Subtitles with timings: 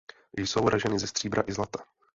[0.37, 1.83] Jsou raženy ze stříbra i zlata.